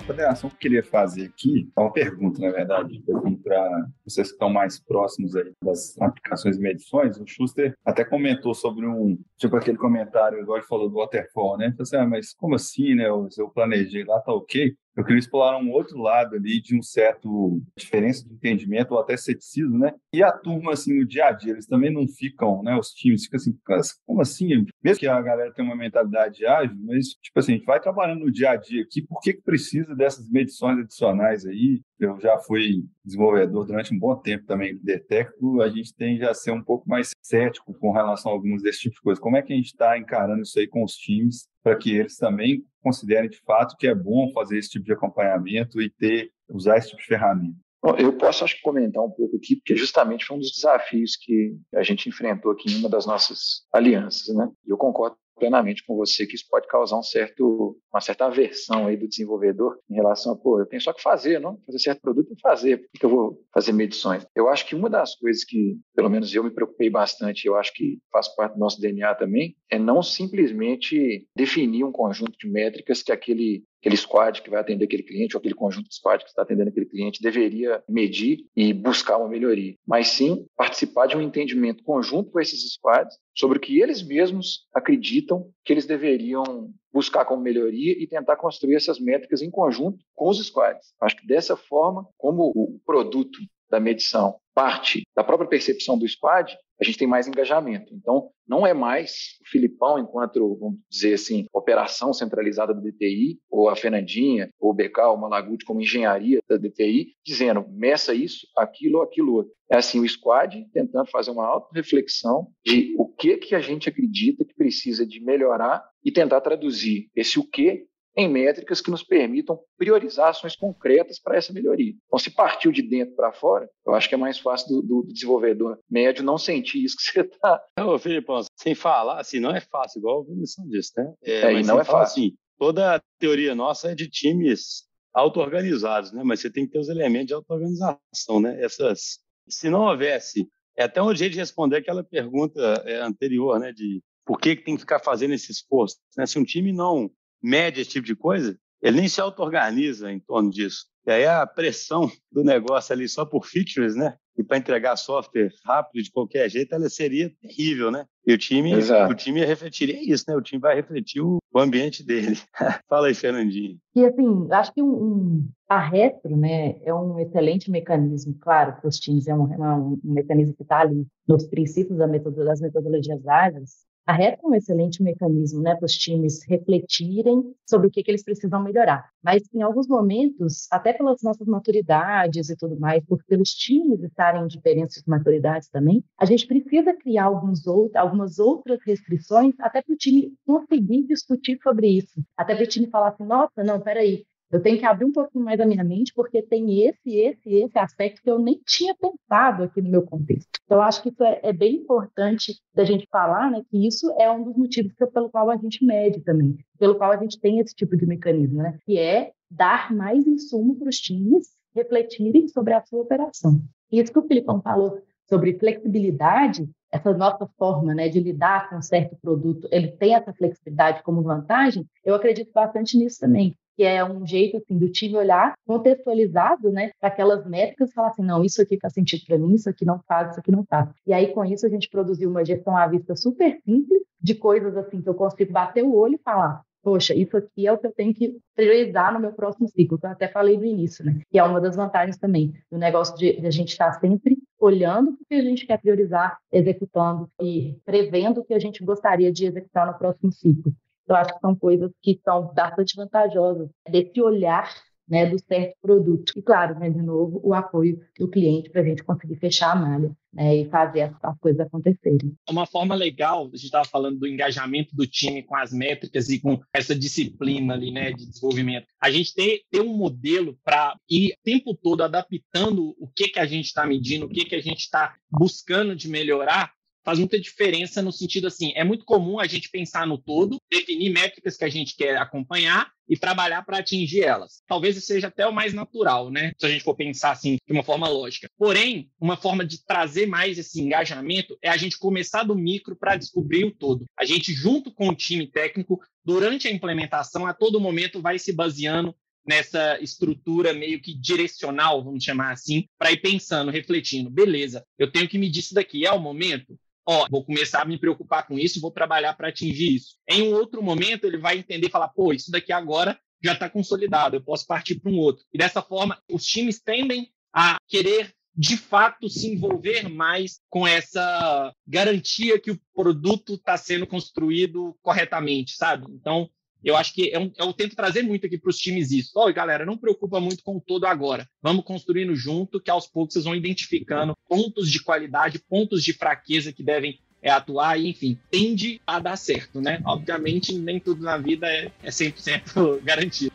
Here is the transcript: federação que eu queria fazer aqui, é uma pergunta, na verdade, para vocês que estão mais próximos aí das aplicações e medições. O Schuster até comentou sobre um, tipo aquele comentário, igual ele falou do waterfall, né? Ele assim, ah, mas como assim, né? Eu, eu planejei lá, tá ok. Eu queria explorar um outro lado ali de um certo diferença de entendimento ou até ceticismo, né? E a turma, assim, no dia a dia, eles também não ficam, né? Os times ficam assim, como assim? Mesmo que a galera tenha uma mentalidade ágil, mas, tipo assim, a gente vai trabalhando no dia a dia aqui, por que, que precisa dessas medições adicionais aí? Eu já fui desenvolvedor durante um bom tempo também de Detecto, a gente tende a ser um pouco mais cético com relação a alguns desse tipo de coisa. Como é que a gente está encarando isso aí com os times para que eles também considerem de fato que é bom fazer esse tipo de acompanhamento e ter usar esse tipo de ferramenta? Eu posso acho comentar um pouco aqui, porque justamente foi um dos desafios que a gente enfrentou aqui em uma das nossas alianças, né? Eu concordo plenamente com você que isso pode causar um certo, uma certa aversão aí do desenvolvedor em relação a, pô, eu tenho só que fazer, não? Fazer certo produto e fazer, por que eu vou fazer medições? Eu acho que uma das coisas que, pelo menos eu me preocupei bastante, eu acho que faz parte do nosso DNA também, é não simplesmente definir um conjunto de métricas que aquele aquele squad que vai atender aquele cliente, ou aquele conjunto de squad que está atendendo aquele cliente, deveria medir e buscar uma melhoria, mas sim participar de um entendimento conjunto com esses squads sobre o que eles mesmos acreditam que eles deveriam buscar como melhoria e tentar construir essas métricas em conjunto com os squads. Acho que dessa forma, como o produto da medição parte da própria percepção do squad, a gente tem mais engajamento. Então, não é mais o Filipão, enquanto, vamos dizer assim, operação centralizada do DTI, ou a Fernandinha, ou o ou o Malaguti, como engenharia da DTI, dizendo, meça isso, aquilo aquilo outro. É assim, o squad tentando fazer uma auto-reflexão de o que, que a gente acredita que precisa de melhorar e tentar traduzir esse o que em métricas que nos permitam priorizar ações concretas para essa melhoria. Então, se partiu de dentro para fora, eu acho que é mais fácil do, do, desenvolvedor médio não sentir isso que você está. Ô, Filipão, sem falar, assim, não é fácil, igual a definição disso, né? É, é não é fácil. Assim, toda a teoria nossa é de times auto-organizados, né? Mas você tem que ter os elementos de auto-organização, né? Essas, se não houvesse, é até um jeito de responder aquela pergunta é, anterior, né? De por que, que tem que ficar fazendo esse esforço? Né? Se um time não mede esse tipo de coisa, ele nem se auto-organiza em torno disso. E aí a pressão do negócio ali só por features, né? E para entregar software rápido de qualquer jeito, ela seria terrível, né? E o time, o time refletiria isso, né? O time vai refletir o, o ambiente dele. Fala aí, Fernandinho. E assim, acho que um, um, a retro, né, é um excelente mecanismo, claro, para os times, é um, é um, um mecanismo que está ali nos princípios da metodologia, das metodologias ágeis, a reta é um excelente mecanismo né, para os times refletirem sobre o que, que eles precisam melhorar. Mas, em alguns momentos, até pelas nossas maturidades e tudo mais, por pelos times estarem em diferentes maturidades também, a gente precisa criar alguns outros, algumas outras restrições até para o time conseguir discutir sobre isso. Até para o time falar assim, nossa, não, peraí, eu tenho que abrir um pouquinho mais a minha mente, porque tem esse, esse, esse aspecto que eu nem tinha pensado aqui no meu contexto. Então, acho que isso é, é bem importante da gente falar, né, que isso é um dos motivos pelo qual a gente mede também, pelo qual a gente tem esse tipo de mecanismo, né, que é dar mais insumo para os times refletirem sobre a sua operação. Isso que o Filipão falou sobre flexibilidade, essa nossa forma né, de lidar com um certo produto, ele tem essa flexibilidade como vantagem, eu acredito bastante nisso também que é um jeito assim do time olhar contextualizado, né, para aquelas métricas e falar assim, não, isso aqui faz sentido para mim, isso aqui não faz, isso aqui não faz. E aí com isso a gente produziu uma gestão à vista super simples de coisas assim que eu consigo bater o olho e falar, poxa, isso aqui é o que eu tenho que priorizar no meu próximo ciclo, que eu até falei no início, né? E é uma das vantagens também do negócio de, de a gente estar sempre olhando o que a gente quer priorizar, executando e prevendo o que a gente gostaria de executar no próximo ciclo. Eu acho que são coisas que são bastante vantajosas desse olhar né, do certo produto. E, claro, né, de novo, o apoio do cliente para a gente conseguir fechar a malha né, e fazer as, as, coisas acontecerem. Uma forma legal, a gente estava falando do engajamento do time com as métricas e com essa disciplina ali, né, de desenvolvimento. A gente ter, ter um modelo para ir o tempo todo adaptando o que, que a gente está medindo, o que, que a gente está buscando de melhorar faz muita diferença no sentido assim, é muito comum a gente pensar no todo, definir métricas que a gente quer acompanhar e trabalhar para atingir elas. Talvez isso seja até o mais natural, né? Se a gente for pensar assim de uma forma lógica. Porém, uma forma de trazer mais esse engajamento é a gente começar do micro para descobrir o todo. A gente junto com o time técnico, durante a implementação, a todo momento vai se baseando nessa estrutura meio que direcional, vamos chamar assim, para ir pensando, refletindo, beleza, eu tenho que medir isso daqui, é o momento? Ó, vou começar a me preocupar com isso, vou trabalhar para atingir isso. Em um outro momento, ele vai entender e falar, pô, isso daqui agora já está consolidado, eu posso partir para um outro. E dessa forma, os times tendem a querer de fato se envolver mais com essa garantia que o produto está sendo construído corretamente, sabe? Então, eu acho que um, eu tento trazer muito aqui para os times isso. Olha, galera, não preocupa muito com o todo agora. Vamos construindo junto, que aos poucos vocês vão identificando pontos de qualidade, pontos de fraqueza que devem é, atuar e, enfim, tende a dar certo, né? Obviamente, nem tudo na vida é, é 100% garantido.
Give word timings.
federação 0.00 0.50
que 0.50 0.56
eu 0.56 0.60
queria 0.60 0.82
fazer 0.82 1.26
aqui, 1.26 1.70
é 1.76 1.80
uma 1.80 1.92
pergunta, 1.92 2.40
na 2.40 2.50
verdade, 2.50 3.02
para 3.42 3.86
vocês 4.04 4.28
que 4.28 4.34
estão 4.34 4.50
mais 4.50 4.78
próximos 4.78 5.36
aí 5.36 5.52
das 5.62 5.96
aplicações 6.00 6.56
e 6.56 6.60
medições. 6.60 7.18
O 7.18 7.26
Schuster 7.26 7.74
até 7.84 8.04
comentou 8.04 8.54
sobre 8.54 8.86
um, 8.86 9.18
tipo 9.36 9.56
aquele 9.56 9.78
comentário, 9.78 10.40
igual 10.40 10.58
ele 10.58 10.66
falou 10.66 10.88
do 10.88 10.96
waterfall, 10.96 11.58
né? 11.58 11.66
Ele 11.66 11.76
assim, 11.78 11.96
ah, 11.96 12.06
mas 12.06 12.34
como 12.34 12.54
assim, 12.54 12.94
né? 12.94 13.08
Eu, 13.08 13.28
eu 13.38 13.48
planejei 13.48 14.04
lá, 14.04 14.20
tá 14.20 14.32
ok. 14.32 14.74
Eu 14.96 15.04
queria 15.04 15.18
explorar 15.18 15.58
um 15.58 15.70
outro 15.70 15.98
lado 15.98 16.34
ali 16.34 16.60
de 16.60 16.76
um 16.76 16.82
certo 16.82 17.62
diferença 17.76 18.26
de 18.26 18.34
entendimento 18.34 18.92
ou 18.92 19.00
até 19.00 19.16
ceticismo, 19.16 19.78
né? 19.78 19.94
E 20.12 20.22
a 20.22 20.32
turma, 20.32 20.72
assim, 20.72 20.98
no 20.98 21.06
dia 21.06 21.26
a 21.26 21.32
dia, 21.32 21.52
eles 21.52 21.66
também 21.66 21.92
não 21.92 22.06
ficam, 22.08 22.62
né? 22.62 22.76
Os 22.76 22.90
times 22.90 23.24
ficam 23.24 23.38
assim, 23.38 23.98
como 24.04 24.20
assim? 24.20 24.66
Mesmo 24.82 25.00
que 25.00 25.06
a 25.06 25.20
galera 25.20 25.52
tenha 25.52 25.66
uma 25.66 25.76
mentalidade 25.76 26.44
ágil, 26.44 26.76
mas, 26.80 27.08
tipo 27.22 27.38
assim, 27.38 27.52
a 27.52 27.56
gente 27.56 27.66
vai 27.66 27.80
trabalhando 27.80 28.20
no 28.20 28.32
dia 28.32 28.50
a 28.50 28.56
dia 28.56 28.82
aqui, 28.82 29.02
por 29.02 29.20
que, 29.20 29.34
que 29.34 29.42
precisa 29.42 29.94
dessas 29.94 30.28
medições 30.28 30.78
adicionais 30.78 31.46
aí? 31.46 31.80
Eu 31.98 32.18
já 32.18 32.38
fui 32.38 32.84
desenvolvedor 33.04 33.66
durante 33.66 33.94
um 33.94 33.98
bom 33.98 34.16
tempo 34.16 34.44
também 34.46 34.76
de 34.76 34.82
Detecto, 34.82 35.60
a 35.60 35.68
gente 35.68 35.94
tende 35.94 36.24
a 36.24 36.34
ser 36.34 36.50
um 36.50 36.62
pouco 36.62 36.88
mais 36.88 37.10
cético 37.22 37.74
com 37.74 37.92
relação 37.92 38.32
a 38.32 38.34
alguns 38.34 38.62
desse 38.62 38.80
tipo 38.80 38.94
de 38.94 39.02
coisa. 39.02 39.20
Como 39.20 39.36
é 39.36 39.42
que 39.42 39.52
a 39.52 39.56
gente 39.56 39.66
está 39.66 39.98
encarando 39.98 40.42
isso 40.42 40.58
aí 40.58 40.66
com 40.66 40.82
os 40.82 40.94
times 40.94 41.46
para 41.62 41.76
que 41.76 41.94
eles 41.94 42.16
também 42.16 42.64
considerem 42.82 43.30
de 43.30 43.38
fato 43.40 43.76
que 43.76 43.86
é 43.86 43.94
bom 43.94 44.30
fazer 44.32 44.58
esse 44.58 44.70
tipo 44.70 44.84
de 44.84 44.92
acompanhamento 44.92 45.80
e 45.80 45.90
ter 45.90 46.30
usar 46.48 46.76
esse 46.76 46.88
tipo 46.88 47.00
de 47.00 47.06
ferramenta? 47.06 47.56
Eu 47.98 48.12
posso 48.12 48.44
acho 48.44 48.60
comentar 48.62 49.02
um 49.02 49.10
pouco 49.10 49.36
aqui, 49.36 49.56
porque 49.56 49.74
justamente 49.74 50.26
foi 50.26 50.36
um 50.36 50.40
dos 50.40 50.52
desafios 50.52 51.16
que 51.16 51.56
a 51.74 51.82
gente 51.82 52.10
enfrentou 52.10 52.52
aqui 52.52 52.70
em 52.70 52.76
uma 52.78 52.90
das 52.90 53.06
nossas 53.06 53.62
alianças, 53.72 54.34
né? 54.36 54.50
Eu 54.66 54.76
concordo 54.76 55.16
plenamente 55.40 55.84
com 55.84 55.96
você 55.96 56.26
que 56.26 56.36
isso 56.36 56.46
pode 56.48 56.68
causar 56.68 56.98
um 56.98 57.02
certo, 57.02 57.76
uma 57.92 58.00
certa 58.00 58.26
aversão 58.26 58.86
aí 58.86 58.96
do 58.96 59.08
desenvolvedor 59.08 59.78
em 59.90 59.94
relação 59.94 60.34
a, 60.34 60.36
pô, 60.36 60.60
eu 60.60 60.66
tenho 60.66 60.82
só 60.82 60.92
que 60.92 61.02
fazer, 61.02 61.40
não? 61.40 61.58
Fazer 61.66 61.78
certo 61.78 62.02
produto 62.02 62.32
e 62.32 62.40
fazer, 62.40 62.78
por 62.78 63.00
que 63.00 63.04
eu 63.06 63.10
vou 63.10 63.40
fazer 63.52 63.72
medições? 63.72 64.26
Eu 64.36 64.48
acho 64.48 64.66
que 64.66 64.74
uma 64.74 64.90
das 64.90 65.16
coisas 65.16 65.42
que, 65.42 65.78
pelo 65.96 66.10
menos 66.10 66.32
eu 66.34 66.44
me 66.44 66.50
preocupei 66.50 66.90
bastante, 66.90 67.46
eu 67.46 67.56
acho 67.56 67.72
que 67.74 67.98
faz 68.12 68.28
parte 68.28 68.52
do 68.52 68.60
nosso 68.60 68.80
DNA 68.80 69.14
também, 69.14 69.56
é 69.70 69.78
não 69.78 70.02
simplesmente 70.02 71.26
definir 71.34 71.84
um 71.84 71.92
conjunto 71.92 72.36
de 72.38 72.48
métricas 72.48 73.02
que 73.02 73.10
aquele 73.10 73.64
aquele 73.80 73.96
squad 73.96 74.42
que 74.42 74.50
vai 74.50 74.60
atender 74.60 74.84
aquele 74.84 75.02
cliente, 75.02 75.34
ou 75.34 75.38
aquele 75.38 75.54
conjunto 75.54 75.88
de 75.88 75.94
squad 75.94 76.22
que 76.22 76.28
está 76.28 76.42
atendendo 76.42 76.68
aquele 76.68 76.86
cliente, 76.86 77.22
deveria 77.22 77.82
medir 77.88 78.44
e 78.54 78.72
buscar 78.72 79.16
uma 79.16 79.28
melhoria, 79.28 79.74
mas 79.86 80.08
sim 80.08 80.46
participar 80.56 81.06
de 81.06 81.16
um 81.16 81.22
entendimento 81.22 81.82
conjunto 81.82 82.30
com 82.30 82.40
esses 82.40 82.74
squads 82.74 83.16
sobre 83.34 83.58
o 83.58 83.60
que 83.60 83.80
eles 83.80 84.02
mesmos 84.02 84.66
acreditam 84.74 85.50
que 85.64 85.72
eles 85.72 85.86
deveriam 85.86 86.70
buscar 86.92 87.24
como 87.24 87.42
melhoria 87.42 87.92
e 87.98 88.06
tentar 88.06 88.36
construir 88.36 88.76
essas 88.76 89.00
métricas 89.00 89.42
em 89.42 89.50
conjunto 89.50 89.98
com 90.14 90.28
os 90.28 90.44
squads. 90.44 90.92
Acho 91.00 91.16
que 91.16 91.26
dessa 91.26 91.56
forma, 91.56 92.06
como 92.18 92.52
o 92.54 92.78
produto 92.84 93.38
da 93.70 93.78
medição 93.78 94.36
parte 94.54 95.02
da 95.14 95.24
própria 95.24 95.48
percepção 95.48 95.98
do 95.98 96.08
squad, 96.08 96.56
a 96.80 96.84
gente 96.84 96.98
tem 96.98 97.06
mais 97.06 97.28
engajamento. 97.28 97.94
Então, 97.94 98.30
não 98.48 98.66
é 98.66 98.72
mais 98.72 99.38
o 99.42 99.50
Filipão, 99.50 99.98
enquanto, 99.98 100.56
vamos 100.56 100.78
dizer 100.90 101.14
assim, 101.14 101.46
operação 101.52 102.12
centralizada 102.12 102.72
do 102.72 102.80
DTI, 102.80 103.38
ou 103.50 103.68
a 103.68 103.76
Fernandinha, 103.76 104.48
ou 104.58 104.72
o 104.72 104.76
ou 105.08 105.14
o 105.14 105.20
Malaguti, 105.20 105.64
como 105.64 105.82
engenharia 105.82 106.40
da 106.48 106.56
DTI, 106.56 107.14
dizendo, 107.24 107.66
meça 107.68 108.14
isso, 108.14 108.46
aquilo 108.56 109.02
aquilo 109.02 109.34
outro. 109.34 109.52
É 109.70 109.76
assim, 109.76 110.00
o 110.00 110.08
squad 110.08 110.66
tentando 110.72 111.08
fazer 111.10 111.30
uma 111.30 111.46
auto-reflexão 111.46 112.48
de 112.64 112.94
o 112.98 113.06
que, 113.06 113.36
que 113.36 113.54
a 113.54 113.60
gente 113.60 113.88
acredita 113.88 114.44
que 114.44 114.54
precisa 114.54 115.06
de 115.06 115.22
melhorar 115.22 115.84
e 116.04 116.10
tentar 116.10 116.40
traduzir 116.40 117.08
esse 117.14 117.38
o 117.38 117.44
que 117.44 117.86
em 118.16 118.28
métricas 118.28 118.80
que 118.80 118.90
nos 118.90 119.02
permitam 119.02 119.58
priorizar 119.76 120.28
ações 120.28 120.56
concretas 120.56 121.20
para 121.20 121.36
essa 121.36 121.52
melhoria. 121.52 121.94
Então, 122.06 122.18
se 122.18 122.30
partiu 122.30 122.72
de 122.72 122.82
dentro 122.82 123.14
para 123.14 123.32
fora, 123.32 123.68
eu 123.86 123.94
acho 123.94 124.08
que 124.08 124.14
é 124.14 124.18
mais 124.18 124.38
fácil 124.38 124.68
do, 124.68 124.82
do, 124.82 125.06
desenvolvedor 125.12 125.78
médio 125.88 126.24
não 126.24 126.36
sentir 126.36 126.84
isso 126.84 126.96
que 126.96 127.04
você 127.04 127.20
está. 127.20 127.62
Ô, 127.78 127.98
Filipão, 127.98 128.40
sem 128.56 128.74
falar, 128.74 129.20
assim, 129.20 129.38
não 129.38 129.54
é 129.54 129.60
fácil, 129.60 130.00
igual 130.00 130.20
a 130.20 130.24
definição 130.24 130.66
disso, 130.68 130.92
né? 130.96 131.14
É, 131.22 131.40
é 131.52 131.62
não 131.62 131.80
é 131.80 131.84
fácil. 131.84 132.22
Assim, 132.22 132.36
toda 132.58 132.96
a 132.96 133.00
teoria 133.18 133.54
nossa 133.54 133.92
é 133.92 133.94
de 133.94 134.08
times 134.08 134.84
auto-organizados, 135.12 136.12
né? 136.12 136.22
Mas 136.24 136.40
você 136.40 136.50
tem 136.50 136.66
que 136.66 136.72
ter 136.72 136.78
os 136.78 136.88
elementos 136.88 137.28
de 137.28 137.34
auto-organização, 137.34 138.40
né? 138.40 138.62
Essas, 138.62 139.18
se 139.48 139.70
não 139.70 139.82
houvesse, 139.82 140.48
é 140.76 140.84
até 140.84 141.02
um 141.02 141.14
jeito 141.14 141.32
de 141.32 141.38
responder 141.38 141.76
aquela 141.76 142.02
pergunta 142.02 142.60
é, 142.86 143.00
anterior, 143.00 143.58
né? 143.58 143.72
De 143.72 144.02
por 144.24 144.38
que, 144.38 144.56
que 144.56 144.64
tem 144.64 144.74
que 144.74 144.80
ficar 144.80 145.00
fazendo 145.00 145.34
esse 145.34 145.50
esforço? 145.50 145.96
Né? 146.16 146.26
Se 146.26 146.38
um 146.38 146.44
time 146.44 146.72
não 146.72 147.10
mede 147.42 147.80
esse 147.80 147.90
tipo 147.90 148.06
de 148.06 148.16
coisa, 148.16 148.58
ele 148.82 149.00
nem 149.00 149.08
se 149.08 149.20
auto-organiza 149.20 150.10
em 150.10 150.18
torno 150.18 150.50
disso. 150.50 150.86
E 151.06 151.10
aí 151.10 151.26
a 151.26 151.46
pressão 151.46 152.10
do 152.30 152.44
negócio 152.44 152.92
ali 152.92 153.08
só 153.08 153.24
por 153.24 153.46
features, 153.46 153.94
né? 153.94 154.16
E 154.36 154.44
para 154.44 154.58
entregar 154.58 154.96
software 154.96 155.50
rápido 155.64 156.02
de 156.02 156.10
qualquer 156.10 156.48
jeito, 156.48 156.74
ela 156.74 156.88
seria 156.88 157.30
terrível, 157.42 157.90
né? 157.90 158.06
E 158.26 158.32
o 158.32 158.38
time, 158.38 158.72
o 158.74 159.14
time 159.14 159.44
refletiria 159.44 159.98
isso, 160.00 160.24
né? 160.28 160.36
O 160.36 160.40
time 160.40 160.60
vai 160.60 160.74
refletir 160.74 161.20
o, 161.20 161.38
o 161.52 161.58
ambiente 161.58 162.04
dele. 162.04 162.38
Fala 162.88 163.08
aí, 163.08 163.14
Fernandinho. 163.14 163.78
E 163.94 164.04
assim, 164.04 164.48
acho 164.50 164.72
que 164.72 164.82
um, 164.82 164.88
um, 164.88 165.48
a 165.68 165.78
retro, 165.78 166.36
né, 166.36 166.80
é 166.84 166.94
um 166.94 167.18
excelente 167.18 167.70
mecanismo, 167.70 168.34
claro, 168.40 168.80
para 168.80 168.88
os 168.88 168.98
times, 168.98 169.26
é 169.26 169.34
um, 169.34 169.52
é 169.52 169.58
um, 169.58 169.98
um 170.04 170.12
mecanismo 170.14 170.54
que 170.54 170.62
está 170.62 170.80
ali 170.80 171.06
nos 171.26 171.46
princípios 171.46 171.98
da 171.98 172.06
metodologia, 172.06 172.50
das 172.50 172.60
metodologias 172.60 173.26
ágeis, 173.26 173.89
a 174.10 174.12
reta 174.12 174.40
é 174.42 174.48
um 174.48 174.54
excelente 174.56 175.00
mecanismo 175.04 175.62
né, 175.62 175.76
para 175.76 175.86
os 175.86 175.96
times 175.96 176.42
refletirem 176.42 177.54
sobre 177.64 177.86
o 177.86 177.90
que, 177.92 178.02
que 178.02 178.10
eles 178.10 178.24
precisam 178.24 178.60
melhorar. 178.60 179.08
Mas, 179.22 179.42
em 179.54 179.62
alguns 179.62 179.86
momentos, 179.86 180.66
até 180.72 180.92
pelas 180.92 181.22
nossas 181.22 181.46
maturidades 181.46 182.50
e 182.50 182.56
tudo 182.56 182.76
mais, 182.76 183.04
por 183.04 183.22
pelos 183.24 183.50
times 183.50 184.02
estarem 184.02 184.42
em 184.42 184.48
diferentes 184.48 185.00
maturidades 185.06 185.68
também, 185.68 186.02
a 186.18 186.24
gente 186.24 186.44
precisa 186.44 186.92
criar 186.92 187.26
alguns 187.26 187.68
outros, 187.68 187.94
algumas 187.94 188.40
outras 188.40 188.80
restrições 188.84 189.54
até 189.60 189.80
para 189.80 189.94
o 189.94 189.96
time 189.96 190.34
conseguir 190.44 191.06
discutir 191.06 191.60
sobre 191.62 191.86
isso. 191.86 192.20
Até 192.36 192.56
para 192.56 192.64
o 192.64 192.68
time 192.68 192.88
falar 192.88 193.10
assim, 193.10 193.24
nossa, 193.24 193.62
não, 193.62 193.80
peraí, 193.80 194.24
eu 194.50 194.60
tenho 194.60 194.78
que 194.78 194.84
abrir 194.84 195.04
um 195.04 195.12
pouquinho 195.12 195.44
mais 195.44 195.60
a 195.60 195.66
minha 195.66 195.84
mente, 195.84 196.12
porque 196.12 196.42
tem 196.42 196.86
esse, 196.86 197.16
esse, 197.16 197.54
esse 197.54 197.78
aspecto 197.78 198.20
que 198.20 198.30
eu 198.30 198.38
nem 198.38 198.60
tinha 198.66 198.94
pensado 198.96 199.62
aqui 199.62 199.80
no 199.80 199.90
meu 199.90 200.02
contexto. 200.02 200.50
Então, 200.64 200.82
acho 200.82 201.02
que 201.02 201.10
isso 201.10 201.22
é, 201.22 201.40
é 201.42 201.52
bem 201.52 201.76
importante 201.76 202.60
da 202.74 202.84
gente 202.84 203.06
falar, 203.10 203.50
né, 203.50 203.62
que 203.70 203.86
isso 203.86 204.10
é 204.18 204.30
um 204.30 204.42
dos 204.42 204.56
motivos 204.56 204.92
pelo 205.12 205.30
qual 205.30 205.50
a 205.50 205.56
gente 205.56 205.84
mede 205.84 206.20
também, 206.20 206.56
pelo 206.78 206.96
qual 206.96 207.12
a 207.12 207.16
gente 207.16 207.38
tem 207.38 207.60
esse 207.60 207.74
tipo 207.74 207.96
de 207.96 208.06
mecanismo, 208.06 208.62
né, 208.62 208.76
que 208.84 208.98
é 208.98 209.30
dar 209.50 209.94
mais 209.94 210.26
insumo 210.26 210.76
para 210.76 210.88
os 210.88 210.96
times 210.96 211.48
refletirem 211.74 212.48
sobre 212.48 212.74
a 212.74 212.82
sua 212.82 213.02
operação. 213.02 213.60
Isso 213.90 214.12
que 214.12 214.18
o 214.18 214.26
Filipão 214.26 214.60
falou 214.60 215.00
sobre 215.28 215.56
flexibilidade, 215.58 216.68
essa 216.92 217.12
nossa 217.14 217.48
forma 217.56 217.94
né, 217.94 218.08
de 218.08 218.18
lidar 218.18 218.68
com 218.68 218.76
um 218.76 218.82
certo 218.82 219.16
produto, 219.22 219.68
ele 219.70 219.92
tem 219.92 220.16
essa 220.16 220.32
flexibilidade 220.32 221.04
como 221.04 221.22
vantagem, 221.22 221.86
eu 222.04 222.16
acredito 222.16 222.50
bastante 222.52 222.98
nisso 222.98 223.20
também 223.20 223.54
que 223.80 223.84
é 223.86 224.04
um 224.04 224.26
jeito 224.26 224.58
assim 224.58 224.76
do 224.76 224.90
time 224.90 225.16
olhar 225.16 225.54
contextualizado, 225.66 226.70
né, 226.70 226.90
para 227.00 227.08
aquelas 227.08 227.46
métricas 227.46 227.88
e 227.88 227.94
falar 227.94 228.08
assim, 228.08 228.22
não, 228.22 228.44
isso 228.44 228.60
aqui 228.60 228.78
faz 228.78 228.92
sentido 228.92 229.24
para 229.26 229.38
mim, 229.38 229.54
isso 229.54 229.70
aqui 229.70 229.86
não 229.86 229.98
faz, 230.06 230.32
isso 230.32 230.40
aqui 230.40 230.52
não 230.52 230.66
faz. 230.68 230.90
E 231.06 231.14
aí 231.14 231.32
com 231.32 231.42
isso 231.46 231.64
a 231.64 231.68
gente 231.70 231.88
produziu 231.88 232.28
uma 232.28 232.44
gestão 232.44 232.76
à 232.76 232.86
vista 232.86 233.16
super 233.16 233.58
simples 233.64 234.02
de 234.20 234.34
coisas 234.34 234.76
assim 234.76 235.00
que 235.00 235.08
eu 235.08 235.14
consigo 235.14 235.50
bater 235.50 235.82
o 235.82 235.94
olho 235.94 236.16
e 236.16 236.22
falar, 236.22 236.60
poxa, 236.82 237.14
isso 237.14 237.38
aqui 237.38 237.66
é 237.66 237.72
o 237.72 237.78
que 237.78 237.86
eu 237.86 237.92
tenho 237.92 238.12
que 238.12 238.36
priorizar 238.54 239.14
no 239.14 239.18
meu 239.18 239.32
próximo 239.32 239.66
ciclo, 239.66 239.98
que 239.98 240.04
eu 240.04 240.10
até 240.10 240.28
falei 240.28 240.58
no 240.58 240.66
início, 240.66 241.02
né? 241.02 241.18
E 241.32 241.38
é 241.38 241.42
uma 241.42 241.58
das 241.58 241.74
vantagens 241.74 242.18
também 242.18 242.52
do 242.70 242.76
negócio 242.76 243.16
de, 243.16 243.40
de 243.40 243.46
a 243.46 243.50
gente 243.50 243.70
estar 243.70 243.92
sempre 243.94 244.36
olhando 244.58 245.12
o 245.12 245.26
que 245.26 245.36
a 245.36 245.42
gente 245.42 245.66
quer 245.66 245.80
priorizar, 245.80 246.36
executando 246.52 247.30
e 247.40 247.78
prevendo 247.86 248.42
o 248.42 248.44
que 248.44 248.52
a 248.52 248.58
gente 248.58 248.84
gostaria 248.84 249.32
de 249.32 249.46
executar 249.46 249.86
no 249.86 249.96
próximo 249.96 250.30
ciclo. 250.30 250.70
Eu 251.12 251.16
acho 251.16 251.34
que 251.34 251.40
são 251.40 251.54
coisas 251.54 251.90
que 252.02 252.20
são 252.24 252.52
bastante 252.54 252.96
vantajosas 252.96 253.68
desse 253.88 254.20
olhar 254.20 254.70
né, 255.10 255.26
do 255.26 255.36
certo 255.40 255.74
produto. 255.82 256.32
E, 256.36 256.40
claro, 256.40 256.78
né, 256.78 256.88
de 256.88 257.02
novo, 257.02 257.40
o 257.42 257.52
apoio 257.52 258.00
do 258.16 258.28
cliente 258.28 258.70
para 258.70 258.80
a 258.80 258.84
gente 258.84 259.02
conseguir 259.02 259.34
fechar 259.36 259.72
a 259.72 259.74
malha 259.74 260.16
né, 260.32 260.58
e 260.58 260.70
fazer 260.70 261.00
as, 261.02 261.14
as, 261.20 261.36
coisas 261.40 261.60
acontecerem. 261.60 262.32
Uma 262.48 262.64
forma 262.64 262.94
legal, 262.94 263.42
a 263.42 263.56
gente 263.56 263.64
estava 263.64 263.84
falando 263.84 264.20
do 264.20 264.26
engajamento 264.28 264.94
do 264.94 265.04
time 265.04 265.42
com 265.42 265.56
as 265.56 265.72
métricas 265.72 266.28
e 266.28 266.38
com 266.38 266.60
essa 266.72 266.94
disciplina 266.94 267.74
ali, 267.74 267.90
né, 267.90 268.12
de 268.12 268.24
desenvolvimento. 268.24 268.86
A 269.02 269.10
gente 269.10 269.34
ter, 269.34 269.62
ter 269.68 269.80
um 269.80 269.96
modelo 269.96 270.56
para 270.64 270.96
ir 271.10 271.32
o 271.32 271.42
tempo 271.42 271.74
todo 271.74 272.02
adaptando 272.04 272.94
o 272.96 273.08
que, 273.08 273.28
que 273.28 273.40
a 273.40 273.46
gente 273.46 273.66
está 273.66 273.84
medindo, 273.84 274.26
o 274.26 274.28
que, 274.28 274.44
que 274.44 274.54
a 274.54 274.62
gente 274.62 274.80
está 274.80 275.16
buscando 275.28 275.96
de 275.96 276.08
melhorar 276.08 276.72
faz 277.04 277.18
muita 277.18 277.40
diferença 277.40 278.02
no 278.02 278.12
sentido 278.12 278.46
assim, 278.46 278.72
é 278.74 278.84
muito 278.84 279.04
comum 279.04 279.40
a 279.40 279.46
gente 279.46 279.70
pensar 279.70 280.06
no 280.06 280.18
todo, 280.18 280.58
definir 280.70 281.10
métricas 281.10 281.56
que 281.56 281.64
a 281.64 281.68
gente 281.68 281.96
quer 281.96 282.16
acompanhar 282.16 282.90
e 283.08 283.16
trabalhar 283.16 283.62
para 283.62 283.78
atingir 283.78 284.22
elas. 284.22 284.62
Talvez 284.68 284.96
isso 284.96 285.06
seja 285.06 285.26
até 285.26 285.46
o 285.46 285.52
mais 285.52 285.74
natural, 285.74 286.30
né? 286.30 286.52
Se 286.58 286.64
a 286.64 286.68
gente 286.68 286.84
for 286.84 286.94
pensar 286.94 287.32
assim 287.32 287.56
de 287.66 287.72
uma 287.72 287.82
forma 287.82 288.08
lógica. 288.08 288.48
Porém, 288.56 289.10
uma 289.20 289.36
forma 289.36 289.64
de 289.64 289.84
trazer 289.84 290.26
mais 290.26 290.58
esse 290.58 290.80
engajamento 290.80 291.58
é 291.60 291.68
a 291.68 291.76
gente 291.76 291.98
começar 291.98 292.44
do 292.44 292.54
micro 292.54 292.94
para 292.94 293.16
descobrir 293.16 293.64
o 293.64 293.74
todo. 293.74 294.04
A 294.16 294.24
gente 294.24 294.52
junto 294.52 294.92
com 294.92 295.08
o 295.08 295.14
time 295.14 295.46
técnico, 295.46 296.00
durante 296.24 296.68
a 296.68 296.70
implementação, 296.70 297.46
a 297.46 297.52
todo 297.52 297.80
momento 297.80 298.20
vai 298.20 298.38
se 298.38 298.52
baseando 298.52 299.14
nessa 299.44 299.98
estrutura 300.00 300.72
meio 300.72 301.00
que 301.00 301.12
direcional, 301.12 302.04
vamos 302.04 302.22
chamar 302.22 302.52
assim, 302.52 302.86
para 302.98 303.10
ir 303.10 303.20
pensando, 303.20 303.70
refletindo, 303.70 304.30
beleza, 304.30 304.84
eu 304.98 305.10
tenho 305.10 305.28
que 305.28 305.38
medir 305.38 305.60
isso 305.60 305.74
daqui, 305.74 306.06
é 306.06 306.12
o 306.12 306.20
momento? 306.20 306.78
Ó, 307.12 307.26
vou 307.28 307.44
começar 307.44 307.82
a 307.82 307.84
me 307.84 307.98
preocupar 307.98 308.46
com 308.46 308.56
isso, 308.56 308.80
vou 308.80 308.92
trabalhar 308.92 309.34
para 309.34 309.48
atingir 309.48 309.96
isso. 309.96 310.14
Em 310.28 310.44
um 310.44 310.54
outro 310.54 310.80
momento, 310.80 311.24
ele 311.24 311.38
vai 311.38 311.58
entender 311.58 311.88
e 311.88 311.90
falar, 311.90 312.06
pô, 312.06 312.32
isso 312.32 312.52
daqui 312.52 312.72
agora 312.72 313.18
já 313.42 313.52
está 313.52 313.68
consolidado, 313.68 314.36
eu 314.36 314.40
posso 314.40 314.64
partir 314.64 315.00
para 315.00 315.10
um 315.10 315.18
outro. 315.18 315.44
E 315.52 315.58
dessa 315.58 315.82
forma, 315.82 316.22
os 316.30 316.44
times 316.44 316.80
tendem 316.80 317.28
a 317.52 317.78
querer 317.88 318.32
de 318.54 318.76
fato 318.76 319.28
se 319.28 319.48
envolver 319.48 320.08
mais 320.08 320.60
com 320.68 320.86
essa 320.86 321.74
garantia 321.84 322.60
que 322.60 322.70
o 322.70 322.80
produto 322.94 323.54
está 323.54 323.76
sendo 323.76 324.06
construído 324.06 324.96
corretamente, 325.02 325.74
sabe? 325.74 326.06
Então, 326.12 326.48
eu 326.84 326.96
acho 326.96 327.14
que 327.14 327.36
um, 327.36 327.50
eu 327.58 327.72
tento 327.72 327.94
trazer 327.94 328.22
muito 328.22 328.46
aqui 328.46 328.58
para 328.58 328.70
os 328.70 328.78
times 328.78 329.10
isso. 329.10 329.32
Olha, 329.36 329.52
galera, 329.52 329.86
não 329.86 329.98
preocupa 329.98 330.40
muito 330.40 330.62
com 330.62 330.76
o 330.76 330.80
todo 330.80 331.04
agora. 331.04 331.48
Vamos 331.62 331.84
construindo 331.84 332.34
junto, 332.34 332.80
que 332.80 332.90
aos 332.90 333.06
poucos 333.06 333.34
vocês 333.34 333.44
vão 333.44 333.54
identificando 333.54 334.36
pontos 334.48 334.90
de 334.90 335.02
qualidade, 335.02 335.58
pontos 335.58 336.02
de 336.02 336.12
fraqueza 336.12 336.72
que 336.72 336.82
devem 336.82 337.20
é, 337.42 337.50
atuar 337.50 337.98
e, 337.98 338.08
enfim, 338.08 338.38
tende 338.50 339.00
a 339.06 339.18
dar 339.18 339.36
certo, 339.36 339.80
né? 339.80 340.00
Obviamente, 340.04 340.72
nem 340.72 341.00
tudo 341.00 341.22
na 341.22 341.36
vida 341.36 341.66
é, 341.66 341.90
é 342.02 342.10
100% 342.10 343.00
garantido. 343.04 343.52